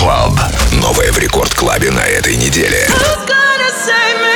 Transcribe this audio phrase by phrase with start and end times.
[0.00, 0.32] Club.
[0.72, 2.88] Новое в Рекорд Клабе на этой неделе.
[2.88, 4.29] Who's gonna save me?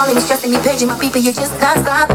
[0.00, 2.10] That you be calling me, stressing me, paging my people, you just not stop.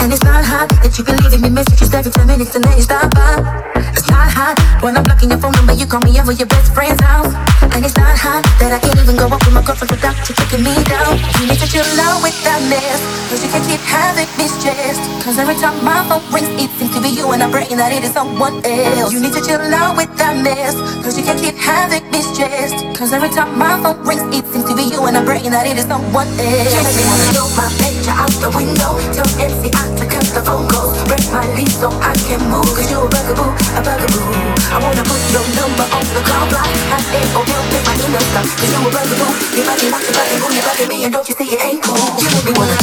[0.00, 2.76] And it's not hot that you be leaving me messages every 10 minutes and then
[2.76, 3.72] you stop by.
[3.92, 6.74] It's not hot when I'm blocking your phone number, you call me over your best
[6.74, 7.59] friend's house.
[7.72, 10.34] And it's not hot that I can't even go up with my girlfriend without you
[10.34, 11.16] kicking me down.
[11.38, 15.00] You need to chill out with that mess, cause you can't keep having me stressed.
[15.22, 17.92] Cause every time my phone rings, it seems to be you and I'm praying that
[17.94, 19.12] it is someone else.
[19.12, 22.78] You need to chill out with that mess, cause you can't keep having me stressed.
[22.98, 25.66] Cause every time my phone rings, it seems to be you and I'm praying that
[25.66, 26.74] it is someone else.
[26.74, 28.98] You me wanna throw my picture out the window.
[29.40, 29.89] MC I
[30.34, 30.98] the phone calls.
[31.08, 32.74] Break my lease so I can move.
[32.74, 34.22] Cause you're a bugaboo, a bugaboo.
[34.70, 36.66] I wanna put your number on the call block.
[36.66, 38.46] I say, oh, you pick my email stuff.
[38.58, 39.30] Cause you're a bugaboo.
[39.56, 40.96] You bugging, bugging, boo, you bugging me.
[41.04, 41.98] And don't you see it ain't cool?
[42.22, 42.78] You make me wanna.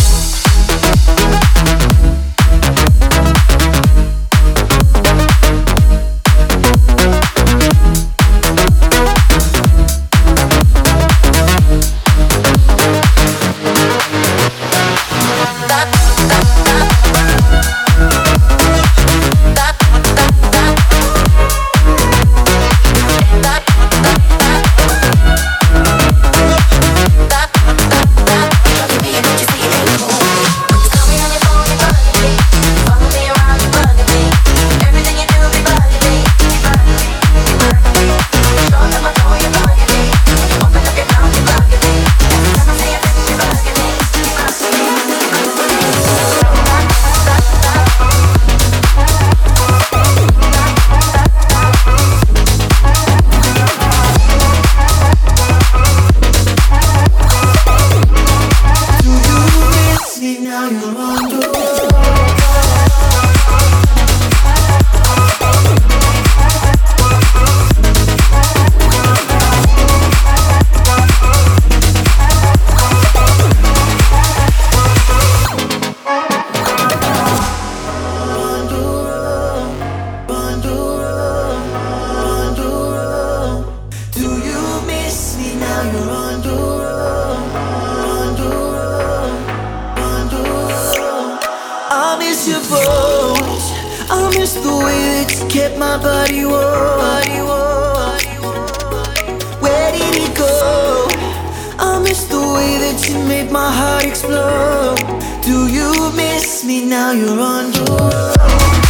[103.47, 104.97] Made my heart explode.
[105.43, 107.11] Do you miss me now?
[107.11, 108.86] You're on your road.